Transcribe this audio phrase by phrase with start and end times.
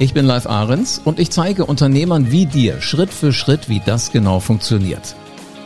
[0.00, 4.12] Ich bin Live Ahrens und ich zeige Unternehmern wie dir Schritt für Schritt, wie das
[4.12, 5.16] genau funktioniert.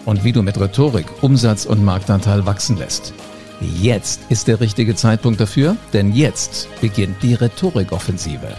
[0.07, 3.13] Und wie du mit Rhetorik Umsatz und Marktanteil wachsen lässt.
[3.61, 8.57] Jetzt ist der richtige Zeitpunkt dafür, denn jetzt beginnt die Rhetorikoffensive.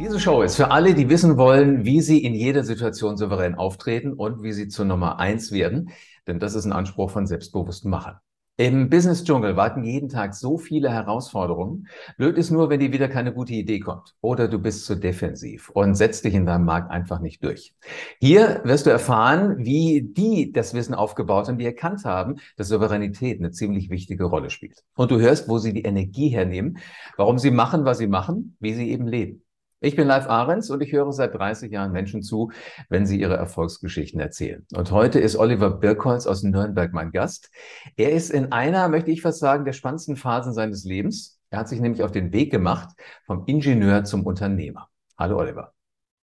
[0.00, 4.14] Diese Show ist für alle, die wissen wollen, wie sie in jeder Situation souverän auftreten
[4.14, 5.90] und wie sie zur Nummer eins werden.
[6.26, 8.16] Denn das ist ein Anspruch von selbstbewussten Machern.
[8.58, 11.88] Im Business-Dschungel warten jeden Tag so viele Herausforderungen.
[12.18, 14.14] Blöd ist nur, wenn dir wieder keine gute Idee kommt.
[14.20, 17.74] Oder du bist zu defensiv und setzt dich in deinem Markt einfach nicht durch.
[18.20, 23.38] Hier wirst du erfahren, wie die das Wissen aufgebaut haben, die erkannt haben, dass Souveränität
[23.38, 24.84] eine ziemlich wichtige Rolle spielt.
[24.96, 26.76] Und du hörst, wo sie die Energie hernehmen,
[27.16, 29.42] warum sie machen, was sie machen, wie sie eben leben.
[29.84, 32.52] Ich bin Live Ahrens und ich höre seit 30 Jahren Menschen zu,
[32.88, 34.64] wenn sie ihre Erfolgsgeschichten erzählen.
[34.72, 37.50] Und heute ist Oliver Birkholz aus Nürnberg mein Gast.
[37.96, 41.40] Er ist in einer, möchte ich fast sagen, der spannendsten Phasen seines Lebens.
[41.50, 42.90] Er hat sich nämlich auf den Weg gemacht
[43.26, 44.88] vom Ingenieur zum Unternehmer.
[45.18, 45.74] Hallo Oliver.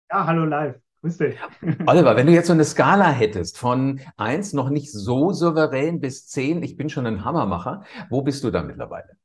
[0.09, 0.77] Ja, hallo Live.
[1.01, 1.37] Grüß dich.
[1.87, 6.29] Oliver, wenn du jetzt so eine Skala hättest von eins noch nicht so souverän bis
[6.29, 9.17] zehn, ich bin schon ein Hammermacher, wo bist du da mittlerweile?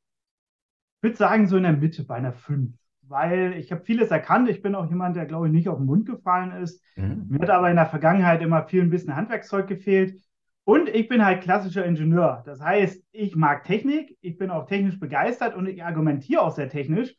[0.97, 2.73] Ich würde sagen, so in der Mitte bei einer fünf
[3.13, 4.49] weil ich habe vieles erkannt.
[4.49, 6.83] Ich bin auch jemand, der, glaube ich, nicht auf den Mund gefallen ist.
[6.95, 7.27] Mhm.
[7.29, 10.19] Mir hat aber in der Vergangenheit immer viel ein bisschen Handwerkszeug gefehlt.
[10.65, 12.41] Und ich bin halt klassischer Ingenieur.
[12.45, 16.69] Das heißt, ich mag Technik, ich bin auch technisch begeistert und ich argumentiere auch sehr
[16.69, 17.15] technisch.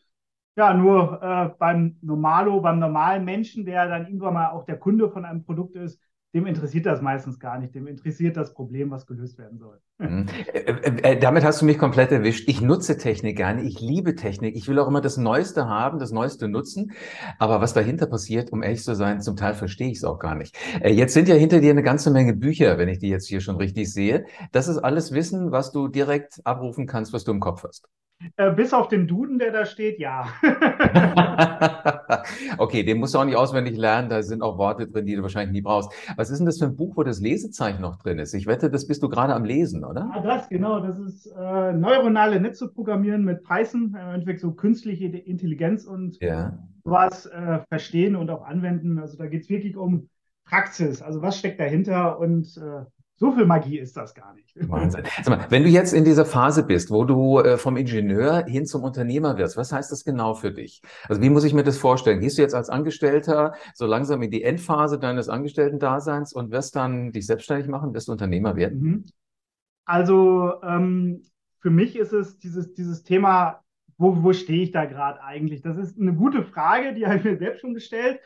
[0.57, 5.11] Ja, nur äh, beim Normalo, beim normalen Menschen, der dann irgendwann mal auch der Kunde
[5.11, 6.01] von einem Produkt ist,
[6.35, 7.75] dem interessiert das meistens gar nicht.
[7.75, 9.79] Dem interessiert das Problem, was gelöst werden soll.
[9.99, 10.27] Mhm.
[10.53, 12.49] Äh, äh, äh, damit hast du mich komplett erwischt.
[12.49, 13.63] Ich nutze Technik gerne.
[13.63, 14.57] Ich liebe Technik.
[14.57, 16.93] Ich will auch immer das Neueste haben, das Neueste nutzen.
[17.39, 20.35] Aber was dahinter passiert, um ehrlich zu sein, zum Teil verstehe ich es auch gar
[20.35, 20.57] nicht.
[20.81, 23.41] Äh, jetzt sind ja hinter dir eine ganze Menge Bücher, wenn ich die jetzt hier
[23.41, 24.27] schon richtig sehe.
[24.51, 27.89] Das ist alles Wissen, was du direkt abrufen kannst, was du im Kopf hast.
[28.57, 30.29] Bis auf den Duden, der da steht, ja.
[32.59, 34.09] okay, den musst du auch nicht auswendig lernen.
[34.09, 35.91] Da sind auch Worte drin, die du wahrscheinlich nie brauchst.
[36.17, 38.35] Was ist denn das für ein Buch, wo das Lesezeichen noch drin ist?
[38.35, 40.11] Ich wette, das bist du gerade am Lesen, oder?
[40.15, 40.81] Ja, das, genau.
[40.81, 43.97] Das ist äh, neuronale Netze programmieren mit Python.
[44.01, 46.59] Im Endeffekt so künstliche Intelligenz und ja.
[46.85, 48.99] was äh, verstehen und auch anwenden.
[48.99, 50.09] Also da geht es wirklich um
[50.45, 51.03] Praxis.
[51.03, 52.85] Also was steckt dahinter und äh,
[53.17, 54.53] so viel Magie ist das gar nicht.
[54.69, 55.05] Wahnsinn.
[55.23, 58.67] Sag mal, wenn du jetzt in dieser Phase bist, wo du äh, vom Ingenieur hin
[58.67, 60.83] zum Unternehmer wirst, was heißt das genau für dich?
[61.09, 62.21] Also wie muss ich mir das vorstellen?
[62.21, 67.13] Gehst du jetzt als Angestellter so langsam in die Endphase deines Angestellten-Daseins und wirst dann
[67.13, 68.81] dich selbstständig machen, wirst du Unternehmer werden?
[68.81, 69.05] Mhm.
[69.85, 71.23] Also ähm,
[71.61, 73.61] für mich ist es dieses, dieses Thema,
[73.97, 75.63] wo, wo stehe ich da gerade eigentlich?
[75.63, 78.21] Das ist eine gute Frage, die habe ich mir selbst schon gestellt.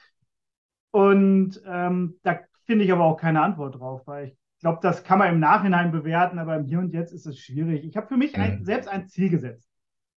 [0.92, 5.04] Und ähm, da finde ich aber auch keine Antwort drauf, weil ich ich glaube, das
[5.04, 7.84] kann man im Nachhinein bewerten, aber im Hier und Jetzt ist es schwierig.
[7.84, 8.64] Ich habe für mich ein, mhm.
[8.64, 9.70] selbst ein Ziel gesetzt.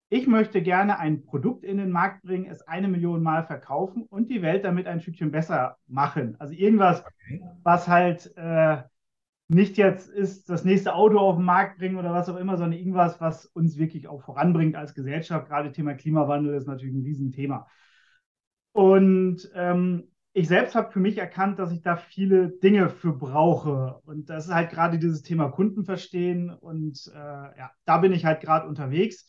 [0.08, 4.30] Ich möchte gerne ein Produkt in den Markt bringen, es eine Million Mal verkaufen und
[4.30, 6.36] die Welt damit ein Stückchen besser machen.
[6.38, 7.42] Also irgendwas, okay.
[7.64, 8.78] was halt äh,
[9.48, 12.78] nicht jetzt ist, das nächste Auto auf den Markt bringen oder was auch immer, sondern
[12.78, 15.48] irgendwas, was uns wirklich auch voranbringt als Gesellschaft.
[15.48, 17.66] Gerade Thema Klimawandel ist natürlich ein Riesenthema.
[18.72, 24.00] Und ähm, ich selbst habe für mich erkannt, dass ich da viele Dinge für brauche.
[24.04, 26.50] Und das ist halt gerade dieses Thema Kunden verstehen.
[26.50, 29.26] Und äh, ja, da bin ich halt gerade unterwegs.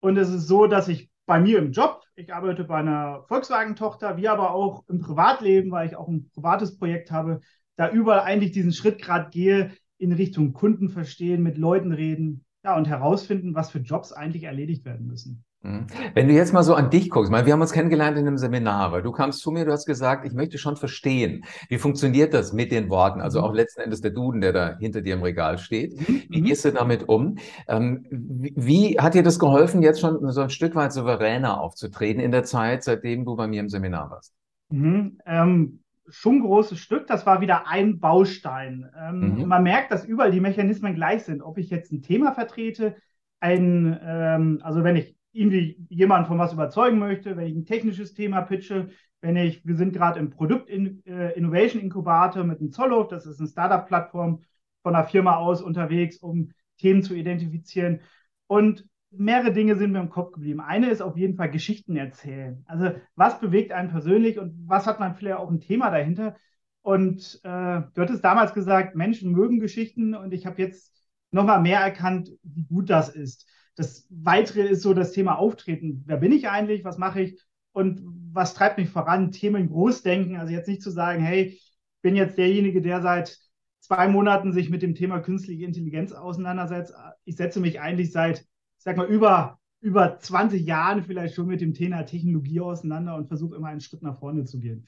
[0.00, 4.16] Und es ist so, dass ich bei mir im Job, ich arbeite bei einer Volkswagen-Tochter,
[4.16, 7.40] wie aber auch im Privatleben, weil ich auch ein privates Projekt habe,
[7.76, 12.76] da überall eigentlich diesen Schritt gerade gehe in Richtung Kunden verstehen, mit Leuten reden, ja,
[12.76, 15.45] und herausfinden, was für Jobs eigentlich erledigt werden müssen.
[15.62, 15.86] Mhm.
[16.14, 18.38] Wenn du jetzt mal so an dich guckst, mal, wir haben uns kennengelernt in einem
[18.38, 22.34] Seminar, weil du kamst zu mir, du hast gesagt, ich möchte schon verstehen, wie funktioniert
[22.34, 23.56] das mit den Worten, also auch mhm.
[23.56, 25.98] letzten Endes der Duden, der da hinter dir im Regal steht.
[26.08, 26.22] Mhm.
[26.28, 27.38] Wie gehst du damit um?
[27.68, 32.20] Ähm, wie, wie, hat dir das geholfen, jetzt schon so ein Stück weit souveräner aufzutreten
[32.20, 34.34] in der Zeit, seitdem du bei mir im Seminar warst?
[34.68, 35.18] Mhm.
[35.26, 38.88] Ähm, schon ein großes Stück, das war wieder ein Baustein.
[38.96, 39.48] Ähm, mhm.
[39.48, 41.42] Man merkt, dass überall die Mechanismen gleich sind.
[41.42, 42.96] Ob ich jetzt ein Thema vertrete,
[43.40, 48.14] ein, ähm, also wenn ich irgendwie jemanden von was überzeugen möchte, wenn ich ein technisches
[48.14, 48.88] Thema pitche,
[49.20, 53.26] wenn ich, wir sind gerade im Produkt in, äh, Innovation Inkubator mit einem Zollhof, das
[53.26, 54.42] ist eine Startup-Plattform
[54.82, 58.00] von einer Firma aus unterwegs, um Themen zu identifizieren.
[58.46, 60.60] Und mehrere Dinge sind mir im Kopf geblieben.
[60.60, 62.62] Eine ist auf jeden Fall Geschichten erzählen.
[62.66, 66.36] Also was bewegt einen persönlich und was hat man vielleicht auch ein Thema dahinter?
[66.82, 67.48] Und äh,
[67.94, 70.94] du hattest damals gesagt, Menschen mögen Geschichten und ich habe jetzt
[71.32, 73.48] nochmal mehr erkannt, wie gut das ist.
[73.76, 76.02] Das Weitere ist so das Thema Auftreten.
[76.06, 76.84] Wer bin ich eigentlich?
[76.84, 77.40] Was mache ich?
[77.72, 78.02] Und
[78.32, 79.32] was treibt mich voran?
[79.32, 80.36] Themen Großdenken.
[80.36, 81.60] Also jetzt nicht zu sagen, hey,
[82.02, 83.38] bin jetzt derjenige, der seit
[83.80, 86.94] zwei Monaten sich mit dem Thema künstliche Intelligenz auseinandersetzt.
[87.24, 91.60] Ich setze mich eigentlich seit, ich sag mal, über, über 20 Jahren vielleicht schon mit
[91.60, 94.86] dem Thema Technologie auseinander und versuche immer einen Schritt nach vorne zu gehen.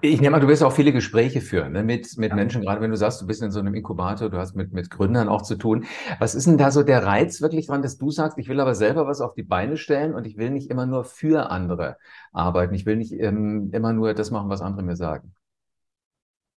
[0.00, 2.36] Ich nehme mal, du wirst auch viele Gespräche führen ne, mit, mit ja.
[2.36, 4.90] Menschen, gerade wenn du sagst, du bist in so einem Inkubator, du hast mit, mit
[4.90, 5.86] Gründern auch zu tun.
[6.20, 8.76] Was ist denn da so der Reiz wirklich dran, dass du sagst, ich will aber
[8.76, 11.96] selber was auf die Beine stellen und ich will nicht immer nur für andere
[12.32, 12.74] arbeiten.
[12.74, 15.34] Ich will nicht ähm, immer nur das machen, was andere mir sagen.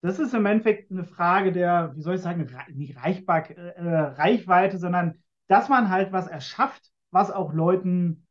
[0.02, 4.78] Das ist im Endeffekt eine Frage der, wie soll ich sagen, nicht Reichbar, äh, Reichweite,
[4.78, 5.16] sondern
[5.48, 8.28] dass man halt was erschafft, was auch Leuten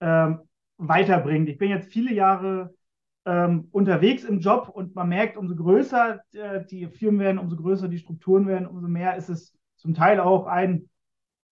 [0.00, 0.40] ähm,
[0.78, 1.48] weiterbringt.
[1.48, 2.72] Ich bin jetzt viele Jahre
[3.24, 7.88] ähm, unterwegs im Job und man merkt, umso größer äh, die Firmen werden, umso größer
[7.88, 10.88] die Strukturen werden, umso mehr ist es zum Teil auch ein,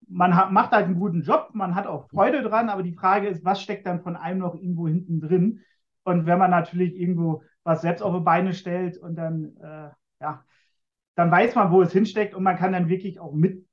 [0.07, 3.27] man hat, macht halt einen guten Job, man hat auch Freude dran, aber die Frage
[3.27, 5.61] ist, was steckt dann von einem noch irgendwo hinten drin?
[6.03, 9.89] Und wenn man natürlich irgendwo was selbst auf die Beine stellt und dann, äh,
[10.21, 10.43] ja,
[11.15, 13.67] dann weiß man, wo es hinsteckt und man kann dann wirklich auch mit,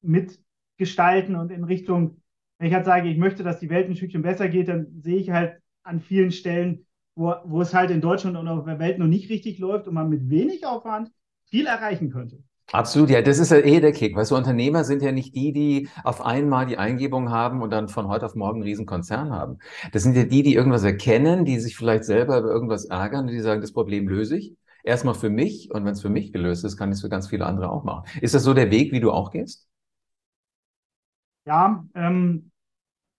[0.00, 2.22] mitgestalten und in Richtung,
[2.58, 5.18] wenn ich halt sage, ich möchte, dass die Welt ein Stückchen besser geht, dann sehe
[5.18, 8.98] ich halt an vielen Stellen, wo, wo es halt in Deutschland und auf der Welt
[8.98, 11.10] noch nicht richtig läuft und man mit wenig Aufwand
[11.44, 12.42] viel erreichen könnte.
[12.72, 14.16] Absolut, ja, das ist ja eh der Kick.
[14.16, 17.88] Weißt du, Unternehmer sind ja nicht die, die auf einmal die Eingebung haben und dann
[17.88, 19.58] von heute auf morgen einen riesen Konzern haben.
[19.92, 23.32] Das sind ja die, die irgendwas erkennen, die sich vielleicht selber über irgendwas ärgern und
[23.32, 24.56] die sagen, das Problem löse ich.
[24.84, 27.28] Erstmal für mich und wenn es für mich gelöst ist, kann ich es für ganz
[27.28, 28.04] viele andere auch machen.
[28.22, 29.68] Ist das so der Weg, wie du auch gehst?
[31.44, 32.51] Ja, ähm,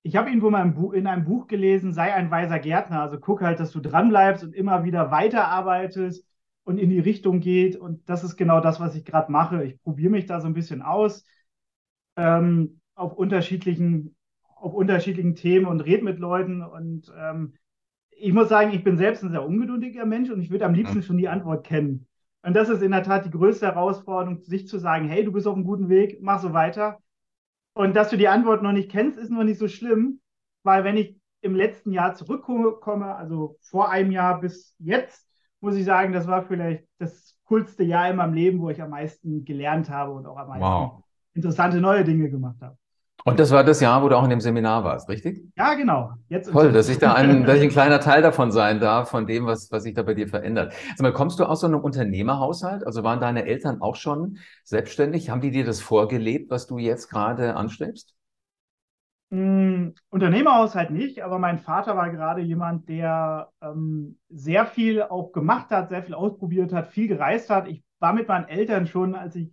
[0.04, 3.02] ich habe irgendwo mal in einem Buch gelesen, sei ein weiser Gärtner.
[3.02, 6.28] Also guck halt, dass du dranbleibst und immer wieder weiterarbeitest
[6.66, 7.78] und in die Richtung geht.
[7.78, 9.64] Und das ist genau das, was ich gerade mache.
[9.64, 11.26] Ich probiere mich da so ein bisschen aus
[12.18, 14.16] ähm, auf unterschiedlichen
[14.56, 16.62] auf unterschiedlichen Themen und rede mit Leuten.
[16.64, 17.54] Und ähm,
[18.12, 21.04] ich muss sagen, ich bin selbst ein sehr ungeduldiger Mensch und ich würde am liebsten
[21.04, 22.08] schon die Antwort kennen.
[22.44, 25.48] Und das ist in der Tat die größte Herausforderung, sich zu sagen, hey, du bist
[25.48, 27.00] auf einem guten Weg, mach so weiter.
[27.74, 30.22] Und dass du die Antwort noch nicht kennst, ist noch nicht so schlimm,
[30.64, 35.28] weil wenn ich im letzten Jahr zurückkomme, also vor einem Jahr bis jetzt,
[35.60, 38.92] muss ich sagen, das war vielleicht das coolste Jahr in meinem Leben, wo ich am
[38.92, 41.04] meisten gelernt habe und auch am meisten wow.
[41.34, 42.78] interessante neue Dinge gemacht habe.
[43.26, 45.42] Und das war das Jahr, wo du auch in dem Seminar warst, richtig?
[45.56, 46.12] Ja, genau.
[46.28, 49.26] Jetzt Toll, dass ich da ein, dass ich ein kleiner Teil davon sein darf, von
[49.28, 50.74] dem, was, was sich da bei dir verändert.
[51.00, 52.86] Mal, kommst du aus so einem Unternehmerhaushalt?
[52.86, 55.30] Also waren deine Eltern auch schon selbstständig?
[55.30, 58.14] Haben die dir das vorgelebt, was du jetzt gerade anstrebst?
[59.30, 65.72] Mm, Unternehmerhaushalt nicht, aber mein Vater war gerade jemand, der ähm, sehr viel auch gemacht
[65.72, 67.68] hat, sehr viel ausprobiert hat, viel gereist hat.
[67.68, 69.50] Ich war mit meinen Eltern schon, als ich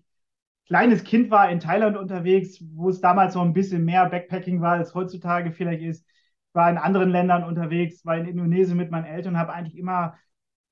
[0.71, 4.75] kleines Kind war in Thailand unterwegs, wo es damals noch ein bisschen mehr Backpacking war,
[4.75, 6.07] als heutzutage vielleicht ist.
[6.07, 10.17] Ich war in anderen Ländern unterwegs, war in Indonesien mit meinen Eltern, habe eigentlich immer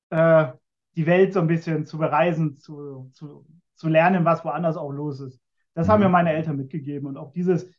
[0.09, 0.47] äh,
[0.95, 5.19] die Welt so ein bisschen zu bereisen, zu, zu, zu lernen, was woanders auch los
[5.19, 5.41] ist.
[5.73, 5.91] Das mhm.
[5.91, 6.13] haben mir mhm.
[6.13, 7.69] meine Eltern mitgegeben und auch dieses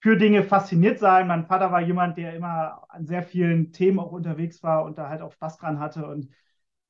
[0.00, 1.26] für Dinge fasziniert sein.
[1.26, 5.08] Mein Vater war jemand, der immer an sehr vielen Themen auch unterwegs war und da
[5.08, 6.28] halt auch Spaß dran hatte und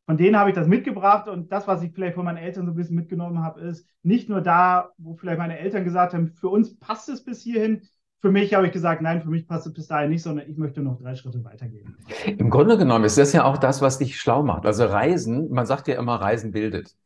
[0.08, 2.72] von denen habe ich das mitgebracht und das, was ich vielleicht von meinen Eltern so
[2.72, 6.48] ein bisschen mitgenommen habe, ist nicht nur da, wo vielleicht meine Eltern gesagt haben, für
[6.48, 7.82] uns passt es bis hierhin.
[8.22, 10.56] Für mich habe ich gesagt, nein, für mich passt es bis dahin nicht, sondern ich
[10.56, 11.94] möchte noch drei Schritte weitergehen.
[12.24, 14.64] Im Grunde genommen ist das ja auch das, was dich schlau macht.
[14.64, 16.96] Also Reisen, man sagt ja immer, Reisen bildet.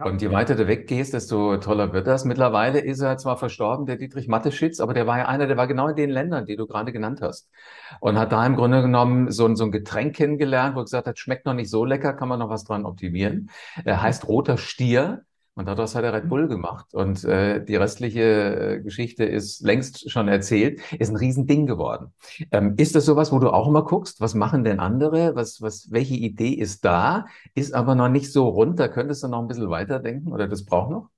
[0.00, 2.24] Und je weiter du weggehst, desto toller wird das.
[2.24, 5.66] Mittlerweile ist er zwar verstorben, der Dietrich Matteschitz, aber der war ja einer, der war
[5.66, 7.50] genau in den Ländern, die du gerade genannt hast.
[7.98, 11.08] Und hat da im Grunde genommen so, ein, so ein Getränk kennengelernt, wo er gesagt
[11.08, 13.50] hat, schmeckt noch nicht so lecker, kann man noch was dran optimieren.
[13.84, 15.24] Er heißt Roter Stier.
[15.58, 16.94] Und daraus hat er Red Bull gemacht.
[16.94, 22.14] Und äh, die restliche äh, Geschichte ist längst schon erzählt, ist ein Riesending geworden.
[22.52, 25.34] Ähm, ist das sowas, wo du auch immer guckst, was machen denn andere?
[25.34, 28.78] Was, was, welche Idee ist da, ist aber noch nicht so rund?
[28.78, 31.10] Da könntest du noch ein bisschen weiterdenken oder das braucht noch?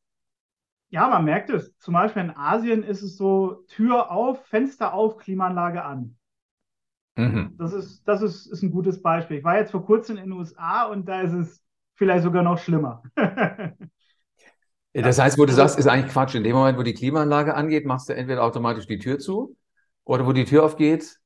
[0.89, 1.77] Ja, man merkt es.
[1.77, 6.17] Zum Beispiel in Asien ist es so Tür auf, Fenster auf, Klimaanlage an.
[7.17, 7.57] Mhm.
[7.59, 9.37] Das, ist, das ist, ist ein gutes Beispiel.
[9.37, 12.57] Ich war jetzt vor kurzem in den USA und da ist es vielleicht sogar noch
[12.57, 13.03] schlimmer.
[14.93, 16.35] Das heißt, wo du sagst, ist eigentlich Quatsch.
[16.35, 19.57] In dem Moment, wo die Klimaanlage angeht, machst du entweder automatisch die Tür zu
[20.05, 21.19] oder wo die Tür aufgeht,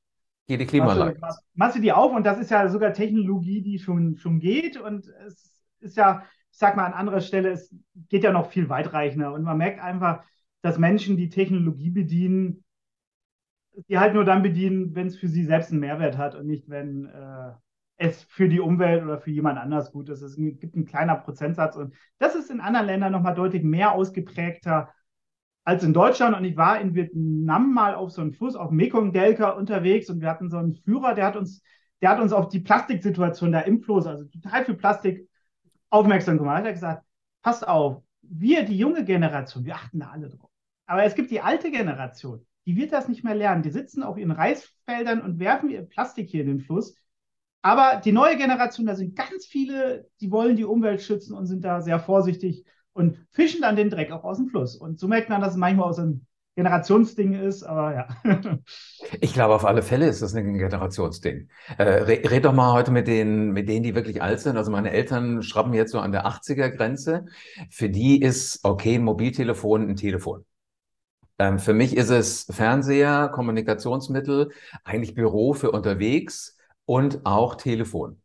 [0.47, 1.19] geht die Klimaanlage.
[1.19, 4.39] Machst du, machst du die auf und das ist ja sogar Technologie, die schon, schon
[4.39, 7.73] geht und es ist ja, ich sag mal an anderer Stelle, es
[8.09, 10.23] geht ja noch viel weitreichender und man merkt einfach,
[10.61, 12.63] dass Menschen, die Technologie bedienen,
[13.89, 16.69] die halt nur dann bedienen, wenn es für sie selbst einen Mehrwert hat und nicht,
[16.69, 17.51] wenn äh,
[17.97, 20.21] es für die Umwelt oder für jemand anders gut ist.
[20.21, 24.93] Es gibt einen kleiner Prozentsatz und das ist in anderen Ländern nochmal deutlich mehr ausgeprägter
[25.63, 26.35] als in Deutschland.
[26.35, 30.29] Und ich war in Vietnam mal auf so einem Fluss, auf Mekong-Delta unterwegs und wir
[30.29, 31.63] hatten so einen Führer, der hat uns,
[32.01, 35.29] der hat uns auf die Plastiksituation da im Fluss, also total viel Plastik,
[35.89, 36.63] aufmerksam gemacht.
[36.63, 37.03] Er hat gesagt,
[37.41, 40.49] passt auf, wir, die junge Generation, wir achten da alle drauf.
[40.87, 43.63] Aber es gibt die alte Generation, die wird das nicht mehr lernen.
[43.63, 46.95] Die sitzen auf ihren Reisfeldern und werfen ihr Plastik hier in den Fluss.
[47.65, 51.65] Aber die neue Generation, da sind ganz viele, die wollen die Umwelt schützen und sind
[51.65, 54.75] da sehr vorsichtig und fischen dann den Dreck auch aus dem Fluss.
[54.75, 58.07] Und so merkt man, dass es manchmal aus einem Generationsding ist, aber ja.
[59.19, 61.49] ich glaube, auf alle Fälle ist das ein Generationsding.
[61.79, 64.57] Äh, red doch mal heute mit denen, mit denen, die wirklich alt sind.
[64.57, 67.25] Also meine Eltern schrappen jetzt so an der 80er-Grenze.
[67.71, 70.45] Für die ist okay, ein Mobiltelefon ein Telefon.
[71.39, 74.51] Ähm, für mich ist es Fernseher, Kommunikationsmittel,
[74.83, 76.54] eigentlich Büro für unterwegs
[76.85, 78.21] und auch Telefon.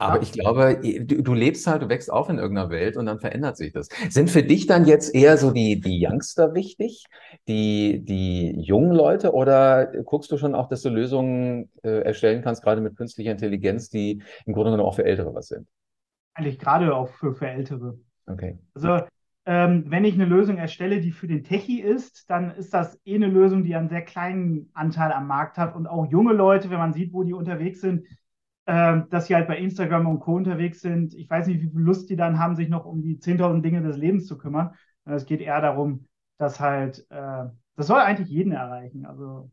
[0.00, 0.22] Aber ja.
[0.22, 3.58] ich glaube, du, du, lebst halt, du wächst auf in irgendeiner Welt und dann verändert
[3.58, 3.88] sich das.
[4.08, 7.04] Sind für dich dann jetzt eher so die, die Youngster wichtig,
[7.48, 12.62] die, die jungen Leute, oder guckst du schon auch, dass du Lösungen äh, erstellen kannst,
[12.62, 15.68] gerade mit künstlicher Intelligenz, die im Grunde genommen auch für Ältere was sind?
[16.32, 17.98] Eigentlich gerade auch für, für Ältere.
[18.26, 18.58] Okay.
[18.72, 19.00] Also
[19.52, 23.26] wenn ich eine Lösung erstelle, die für den Techie ist, dann ist das eh eine
[23.26, 25.74] Lösung, die einen sehr kleinen Anteil am Markt hat.
[25.74, 28.06] Und auch junge Leute, wenn man sieht, wo die unterwegs sind,
[28.66, 30.36] äh, dass sie halt bei Instagram und Co.
[30.36, 31.14] unterwegs sind.
[31.14, 33.82] Ich weiß nicht, wie viel Lust die dann haben, sich noch um die 10.000 Dinge
[33.82, 34.74] des Lebens zu kümmern.
[35.04, 36.06] Äh, es geht eher darum,
[36.38, 37.44] dass halt, äh,
[37.76, 39.04] das soll eigentlich jeden erreichen.
[39.04, 39.50] Also.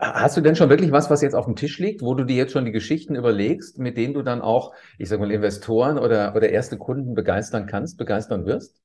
[0.00, 2.36] Hast du denn schon wirklich was, was jetzt auf dem Tisch liegt, wo du dir
[2.36, 6.34] jetzt schon die Geschichten überlegst, mit denen du dann auch, ich sag mal, Investoren oder,
[6.34, 8.80] oder erste Kunden begeistern kannst, begeistern wirst?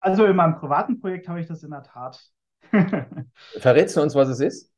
[0.00, 2.20] Also in meinem privaten Projekt habe ich das in der Tat.
[3.58, 4.72] Verrätst du uns, was es ist?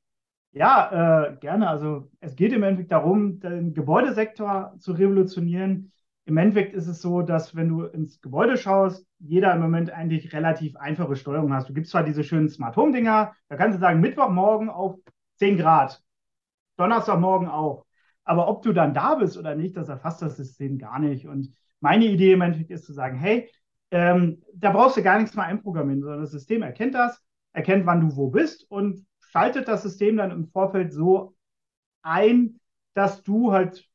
[0.52, 1.68] Ja, äh, gerne.
[1.68, 5.92] Also es geht im Endeffekt darum, den Gebäudesektor zu revolutionieren.
[6.24, 10.32] Im Endeffekt ist es so, dass wenn du ins Gebäude schaust, jeder im Moment eigentlich
[10.32, 11.68] relativ einfache Steuerung hast.
[11.68, 14.96] Du gibst zwar diese schönen Smart Home Dinger, da kannst du sagen, Mittwochmorgen auf
[15.40, 16.02] 10 Grad,
[16.76, 17.86] Donnerstagmorgen auch.
[18.24, 21.26] Aber ob du dann da bist oder nicht, das erfasst das System gar nicht.
[21.26, 23.50] Und meine Idee im Endeffekt ist zu sagen, hey,
[23.90, 27.20] ähm, da brauchst du gar nichts mehr einprogrammieren, sondern das System erkennt das,
[27.54, 31.34] erkennt, wann du wo bist und schaltet das System dann im Vorfeld so
[32.02, 32.60] ein,
[32.94, 33.88] dass du halt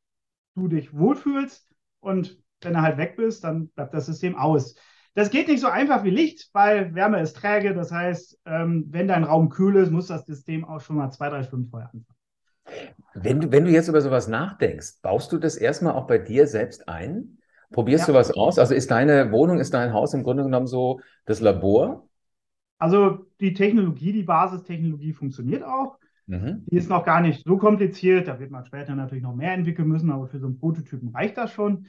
[0.56, 4.74] du dich wohlfühlst und wenn du halt weg bist, dann bleibt das System aus.
[5.16, 7.72] Das geht nicht so einfach wie Licht, weil Wärme ist träge.
[7.72, 11.30] Das heißt, ähm, wenn dein Raum kühl ist, muss das System auch schon mal zwei,
[11.30, 12.96] drei Stunden vorher anfangen.
[13.14, 16.46] Wenn du, wenn du jetzt über sowas nachdenkst, baust du das erstmal auch bei dir
[16.46, 17.38] selbst ein?
[17.70, 18.12] Probierst ja.
[18.12, 18.58] du was aus?
[18.58, 22.06] Also ist deine Wohnung, ist dein Haus im Grunde genommen so das Labor?
[22.76, 25.96] Also die Technologie, die Basistechnologie funktioniert auch.
[26.26, 26.66] Mhm.
[26.66, 28.28] Die ist noch gar nicht so kompliziert.
[28.28, 31.38] Da wird man später natürlich noch mehr entwickeln müssen, aber für so einen Prototypen reicht
[31.38, 31.86] das schon.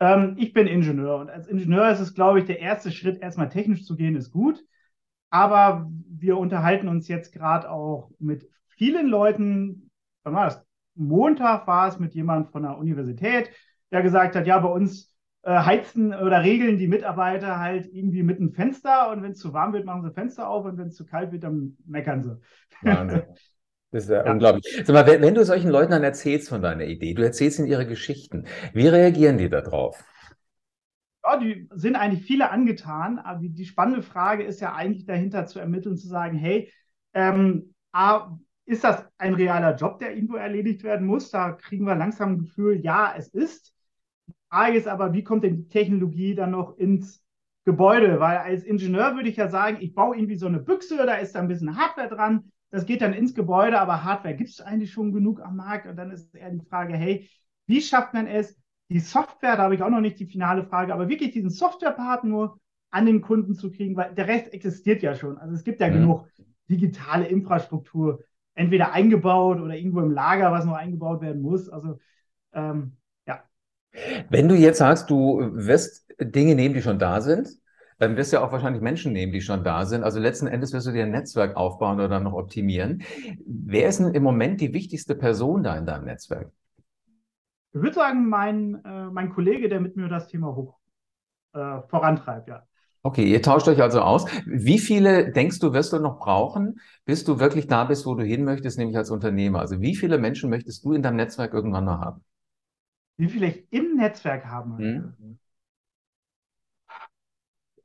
[0.00, 3.48] Ähm, ich bin Ingenieur und als Ingenieur ist es, glaube ich, der erste Schritt, erstmal
[3.48, 4.64] technisch zu gehen, ist gut.
[5.30, 9.90] Aber wir unterhalten uns jetzt gerade auch mit vielen Leuten.
[10.22, 10.64] Wann war das?
[10.94, 13.50] Montag war es mit jemand von der Universität,
[13.92, 18.38] der gesagt hat, ja, bei uns äh, heizen oder regeln die Mitarbeiter halt irgendwie mit
[18.38, 20.96] einem Fenster und wenn es zu warm wird, machen sie Fenster auf und wenn es
[20.96, 22.40] zu kalt wird, dann meckern sie.
[22.82, 23.22] Wahnsinn.
[23.90, 24.82] Das ist ja, ja, unglaublich.
[24.84, 27.68] Sag mal, wenn, wenn, du solchen Leuten dann erzählst von deiner Idee, du erzählst ihnen
[27.68, 30.04] ihre Geschichten, wie reagieren die darauf?
[31.24, 35.46] Ja, die sind eigentlich viele angetan, aber die, die spannende Frage ist ja eigentlich dahinter
[35.46, 36.70] zu ermitteln, zu sagen, hey,
[37.14, 41.30] ähm, A, ist das ein realer Job, der irgendwo erledigt werden muss?
[41.30, 43.72] Da kriegen wir langsam ein Gefühl, ja, es ist.
[44.26, 47.22] Die Frage ist aber, wie kommt denn die Technologie dann noch ins
[47.64, 48.20] Gebäude?
[48.20, 51.34] Weil als Ingenieur würde ich ja sagen, ich baue irgendwie so eine Büchse, da ist
[51.34, 54.92] da ein bisschen Hardware dran, das geht dann ins Gebäude, aber Hardware gibt es eigentlich
[54.92, 55.86] schon genug am Markt.
[55.86, 57.28] Und dann ist eher die Frage, hey,
[57.66, 58.56] wie schafft man es,
[58.90, 62.24] die Software, da habe ich auch noch nicht die finale Frage, aber wirklich diesen Softwarepart
[62.24, 62.58] nur
[62.90, 65.36] an den Kunden zu kriegen, weil der Rest existiert ja schon.
[65.38, 65.94] Also es gibt ja mhm.
[65.94, 66.26] genug
[66.70, 71.68] digitale Infrastruktur, entweder eingebaut oder irgendwo im Lager, was noch eingebaut werden muss.
[71.68, 71.98] Also
[72.52, 72.96] ähm,
[73.26, 73.42] ja.
[74.30, 77.48] Wenn du jetzt sagst, du wirst Dinge nehmen, die schon da sind,
[77.98, 80.04] dann wirst du ja auch wahrscheinlich Menschen nehmen, die schon da sind.
[80.04, 83.02] Also letzten Endes wirst du dir ein Netzwerk aufbauen oder noch optimieren.
[83.44, 86.50] Wer ist denn im Moment die wichtigste Person da in deinem Netzwerk?
[87.72, 90.78] Ich würde sagen, mein, äh, mein Kollege, der mit mir das Thema hoch
[91.52, 92.62] äh, vorantreibt, ja.
[93.02, 94.26] Okay, ihr tauscht euch also aus.
[94.44, 98.24] Wie viele denkst du, wirst du noch brauchen, bis du wirklich da bist, wo du
[98.24, 99.60] hin möchtest, nämlich als Unternehmer?
[99.60, 102.24] Also wie viele Menschen möchtest du in deinem Netzwerk irgendwann noch haben?
[103.16, 105.14] Wie viele ich im Netzwerk haben möchte?
[105.20, 105.38] Hm?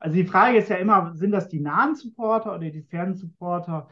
[0.04, 3.88] Also die Frage ist ja immer, sind das die nahen Supporter oder die fernen Supporter?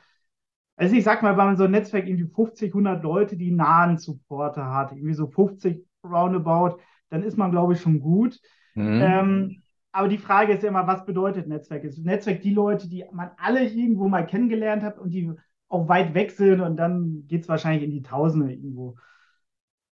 [0.76, 3.96] Also ich sag mal, wenn man so ein Netzwerk irgendwie 50, 100 Leute, die nahen
[3.96, 6.76] Supporter hat, irgendwie so 50 roundabout,
[7.08, 8.38] dann ist man, glaube ich, schon gut.
[8.74, 9.00] Mhm.
[9.02, 11.82] Ähm, aber die Frage ist ja immer, was bedeutet Netzwerk?
[11.82, 15.32] Ist Netzwerk die Leute, die man alle irgendwo mal kennengelernt hat und die
[15.68, 18.96] auch weit weg sind und dann geht es wahrscheinlich in die Tausende irgendwo.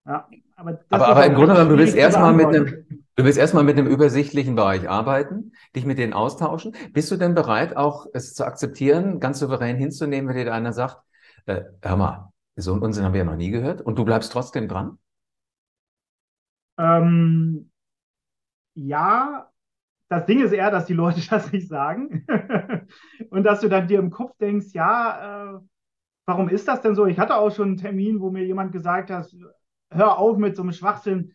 [0.07, 2.87] Ja, aber, aber, aber im Grunde genommen, du willst erstmal mit einem,
[3.17, 6.77] du willst erstmal mit einem übersichtlichen Bereich arbeiten, dich mit denen austauschen.
[6.93, 11.03] Bist du denn bereit, auch es zu akzeptieren, ganz souverän hinzunehmen, wenn dir einer sagt,
[11.47, 14.33] äh, hör mal, so einen Unsinn haben wir ja noch nie gehört und du bleibst
[14.33, 14.99] trotzdem dran?
[16.79, 17.71] Ähm,
[18.75, 19.51] ja,
[20.09, 22.25] das Ding ist eher, dass die Leute das nicht sagen.
[23.31, 25.61] und dass du dann dir im Kopf denkst, ja, äh,
[26.27, 27.07] warum ist das denn so?
[27.07, 29.29] Ich hatte auch schon einen Termin, wo mir jemand gesagt hat,
[29.91, 31.33] hör auf mit so einem Schwachsinn,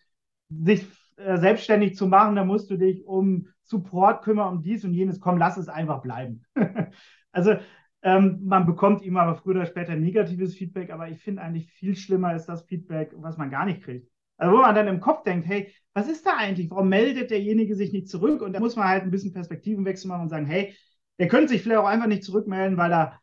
[0.50, 0.86] sich
[1.18, 5.20] äh, selbstständig zu machen, da musst du dich um Support kümmern, um dies und jenes,
[5.20, 6.44] komm, lass es einfach bleiben.
[7.32, 7.56] also
[8.04, 11.96] ähm, man bekommt immer aber früher oder später negatives Feedback, aber ich finde eigentlich viel
[11.96, 14.10] schlimmer ist das Feedback, was man gar nicht kriegt.
[14.38, 16.72] Also wo man dann im Kopf denkt, hey, was ist da eigentlich?
[16.72, 18.42] Warum meldet derjenige sich nicht zurück?
[18.42, 20.76] Und da muss man halt ein bisschen Perspektivenwechsel machen und sagen, hey,
[21.20, 23.21] der könnte sich vielleicht auch einfach nicht zurückmelden, weil er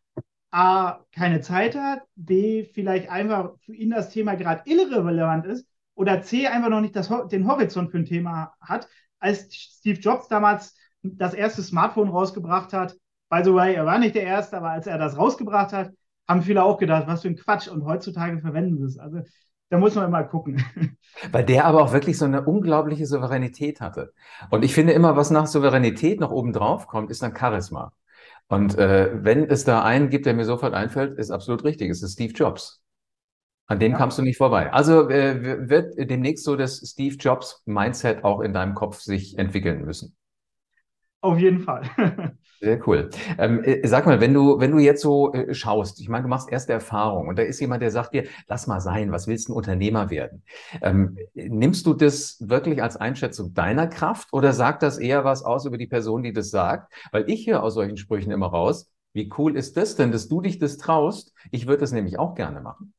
[0.51, 6.23] A, keine Zeit hat, B, vielleicht einfach für ihn das Thema gerade irrelevant ist oder
[6.23, 8.89] C, einfach noch nicht das, den Horizont für ein Thema hat.
[9.19, 12.97] Als Steve Jobs damals das erste Smartphone rausgebracht hat,
[13.29, 15.93] by the way, er war nicht der Erste, aber als er das rausgebracht hat,
[16.27, 18.99] haben viele auch gedacht, was für ein Quatsch und heutzutage verwenden wir es.
[18.99, 19.21] Also
[19.71, 20.65] da muss man mal gucken.
[21.33, 24.13] Weil der aber auch wirklich so eine unglaubliche Souveränität hatte.
[24.51, 27.93] Und ich finde immer, was nach Souveränität noch oben drauf kommt, ist dann Charisma.
[28.49, 31.91] Und äh, wenn es da einen gibt, der mir sofort einfällt, ist absolut richtig.
[31.91, 32.83] Es ist Steve Jobs.
[33.67, 33.99] An dem ja.
[33.99, 34.73] kamst du nicht vorbei.
[34.73, 39.85] Also äh, wird demnächst so das Steve Jobs Mindset auch in deinem Kopf sich entwickeln
[39.85, 40.17] müssen.
[41.21, 41.83] Auf jeden Fall.
[42.61, 43.11] Sehr cool.
[43.39, 46.29] Ähm, äh, sag mal, wenn du, wenn du jetzt so äh, schaust, ich meine, du
[46.29, 49.49] machst erste Erfahrungen und da ist jemand, der sagt dir, lass mal sein, was willst
[49.49, 50.43] du ein Unternehmer werden?
[50.83, 55.67] Ähm, nimmst du das wirklich als Einschätzung deiner Kraft oder sagt das eher was aus
[55.67, 56.93] über die Person, die das sagt?
[57.13, 60.41] Weil ich höre aus solchen Sprüchen immer raus, wie cool ist das denn, dass du
[60.41, 61.33] dich das traust?
[61.51, 62.93] Ich würde das nämlich auch gerne machen.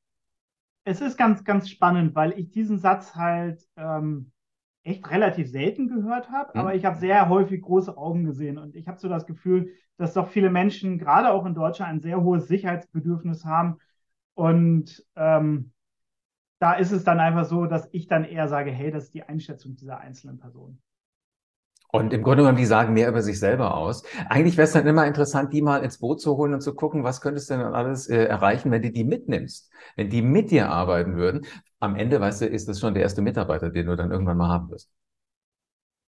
[0.86, 4.32] Es ist ganz, ganz spannend, weil ich diesen Satz halt ähm,
[4.84, 6.60] echt relativ selten gehört habe, mhm.
[6.62, 10.14] aber ich habe sehr häufig große Augen gesehen und ich habe so das Gefühl, dass
[10.14, 13.78] doch viele Menschen, gerade auch in Deutschland, ein sehr hohes Sicherheitsbedürfnis haben
[14.34, 15.72] und ähm,
[16.60, 19.24] da ist es dann einfach so, dass ich dann eher sage, hey, das ist die
[19.24, 20.82] Einschätzung dieser einzelnen Person.
[21.92, 24.04] Und im Grunde genommen, die sagen mehr über sich selber aus.
[24.28, 27.04] Eigentlich wäre es dann immer interessant, die mal ins Boot zu holen und zu gucken,
[27.04, 30.70] was könntest du denn alles äh, erreichen, wenn du die mitnimmst, wenn die mit dir
[30.70, 31.46] arbeiten würden.
[31.80, 34.50] Am Ende, weißt du, ist das schon der erste Mitarbeiter, den du dann irgendwann mal
[34.50, 34.92] haben wirst.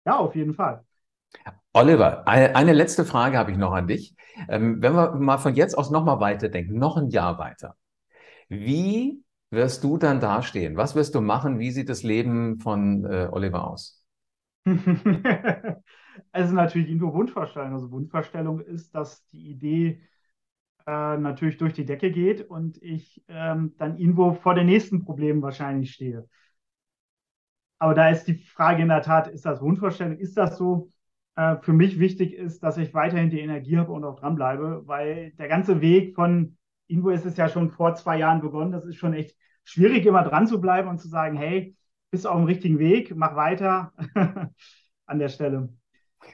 [0.04, 0.84] Ja, auf jeden Fall.
[1.72, 4.16] Oliver, eine letzte Frage habe ich noch an dich.
[4.48, 7.76] Ähm, wenn wir mal von jetzt aus nochmal weiterdenken, noch ein Jahr weiter.
[8.48, 10.76] Wie wirst du dann dastehen?
[10.76, 11.58] Was wirst du machen?
[11.58, 13.99] Wie sieht das Leben von äh, Oliver aus?
[16.32, 17.72] also natürlich nur Wunschvorstellung.
[17.72, 20.02] Also Wunschvorstellung ist, dass die Idee
[20.86, 25.42] äh, natürlich durch die Decke geht und ich ähm, dann irgendwo vor den nächsten Problemen
[25.42, 26.28] wahrscheinlich stehe.
[27.78, 30.18] Aber da ist die Frage in der Tat, ist das Wunschvorstellung?
[30.18, 30.92] Ist das so?
[31.36, 35.32] Äh, für mich wichtig ist, dass ich weiterhin die Energie habe und auch dranbleibe, weil
[35.38, 36.56] der ganze Weg von
[36.88, 38.72] Invo ist es ja schon vor zwei Jahren begonnen.
[38.72, 41.76] Das ist schon echt schwierig, immer dran zu bleiben und zu sagen, hey,
[42.10, 43.92] bist auf dem richtigen Weg, mach weiter
[45.06, 45.70] an der Stelle.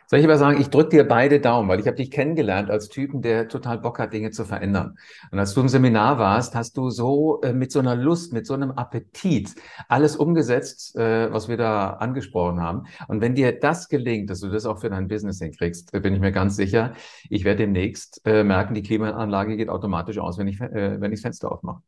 [0.09, 2.89] Soll ich aber sagen, ich drücke dir beide Daumen, weil ich habe dich kennengelernt als
[2.89, 4.99] Typen, der total Bock hat, Dinge zu verändern.
[5.31, 8.47] Und als du im Seminar warst, hast du so äh, mit so einer Lust, mit
[8.47, 9.55] so einem Appetit
[9.89, 12.87] alles umgesetzt, äh, was wir da angesprochen haben.
[13.07, 16.21] Und wenn dir das gelingt, dass du das auch für dein Business hinkriegst, bin ich
[16.21, 16.93] mir ganz sicher,
[17.31, 21.19] ich werde demnächst äh, merken, die Klimaanlage geht automatisch aus, wenn ich, äh, wenn ich
[21.21, 21.83] das Fenster aufmache.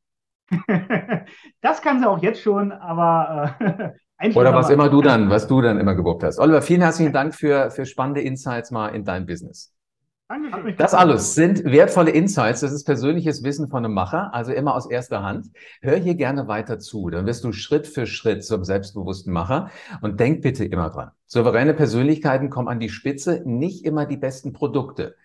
[1.60, 3.90] das kann sie auch jetzt schon, aber äh,
[4.34, 6.40] Oder was immer du dann, was du dann immer gewuppt hast.
[6.40, 9.72] Oliver, vielen herzlichen Dank für, für spannende Insights mal in dein Business.
[10.28, 10.74] Dankeschön.
[10.76, 12.60] Das alles sind wertvolle Insights.
[12.60, 15.46] Das ist persönliches Wissen von einem Macher, also immer aus erster Hand.
[15.80, 17.08] Hör hier gerne weiter zu.
[17.08, 19.70] Dann wirst du Schritt für Schritt zum selbstbewussten Macher.
[20.02, 21.12] Und denk bitte immer dran.
[21.26, 25.16] Souveräne Persönlichkeiten kommen an die Spitze, nicht immer die besten Produkte.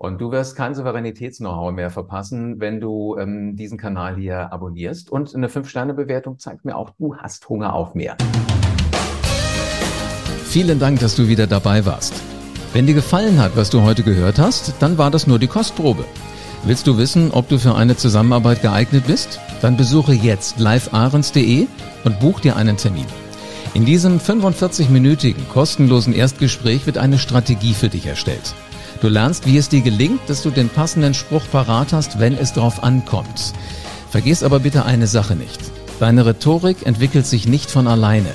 [0.00, 5.10] Und du wirst kein Souveränitäts-Know-how mehr verpassen, wenn du ähm, diesen Kanal hier abonnierst.
[5.10, 8.16] Und eine 5-Sterne-Bewertung zeigt mir auch, du hast Hunger auf mehr.
[10.44, 12.14] Vielen Dank, dass du wieder dabei warst.
[12.72, 16.04] Wenn dir gefallen hat, was du heute gehört hast, dann war das nur die Kostprobe.
[16.62, 19.40] Willst du wissen, ob du für eine Zusammenarbeit geeignet bist?
[19.62, 21.66] Dann besuche jetzt livearens.de
[22.04, 23.06] und buch dir einen Termin.
[23.74, 28.54] In diesem 45-minütigen kostenlosen Erstgespräch wird eine Strategie für dich erstellt.
[29.00, 32.52] Du lernst, wie es dir gelingt, dass du den passenden Spruch parat hast, wenn es
[32.52, 33.52] drauf ankommt.
[34.10, 35.60] Vergiss aber bitte eine Sache nicht.
[36.00, 38.30] Deine Rhetorik entwickelt sich nicht von alleine.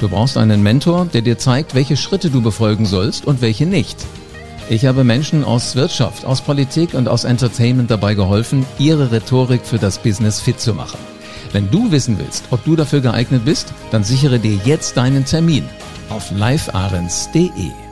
[0.00, 3.96] Du brauchst einen Mentor, der dir zeigt, welche Schritte du befolgen sollst und welche nicht.
[4.68, 9.78] Ich habe Menschen aus Wirtschaft, aus Politik und aus Entertainment dabei geholfen, ihre Rhetorik für
[9.78, 10.98] das Business fit zu machen.
[11.52, 15.64] Wenn du wissen willst, ob du dafür geeignet bist, dann sichere dir jetzt deinen Termin
[16.10, 17.87] auf livearens.de.